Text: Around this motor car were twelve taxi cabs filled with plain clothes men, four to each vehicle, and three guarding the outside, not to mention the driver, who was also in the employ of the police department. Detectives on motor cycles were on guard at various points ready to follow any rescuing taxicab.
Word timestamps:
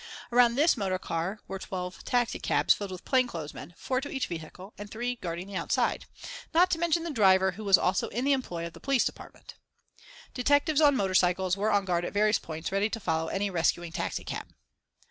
Around 0.31 0.55
this 0.55 0.75
motor 0.75 0.97
car 0.97 1.41
were 1.47 1.59
twelve 1.59 2.03
taxi 2.03 2.39
cabs 2.39 2.73
filled 2.73 2.89
with 2.89 3.05
plain 3.05 3.27
clothes 3.27 3.53
men, 3.53 3.75
four 3.77 4.01
to 4.01 4.09
each 4.09 4.25
vehicle, 4.25 4.73
and 4.75 4.89
three 4.89 5.17
guarding 5.17 5.45
the 5.45 5.55
outside, 5.55 6.07
not 6.55 6.71
to 6.71 6.79
mention 6.79 7.03
the 7.03 7.11
driver, 7.11 7.51
who 7.51 7.63
was 7.63 7.77
also 7.77 8.07
in 8.07 8.25
the 8.25 8.33
employ 8.33 8.65
of 8.65 8.73
the 8.73 8.79
police 8.79 9.05
department. 9.05 9.53
Detectives 10.33 10.81
on 10.81 10.95
motor 10.95 11.13
cycles 11.13 11.55
were 11.55 11.69
on 11.69 11.85
guard 11.85 12.03
at 12.03 12.13
various 12.13 12.39
points 12.39 12.71
ready 12.71 12.89
to 12.89 12.99
follow 12.99 13.27
any 13.27 13.51
rescuing 13.51 13.91
taxicab. 13.91 14.47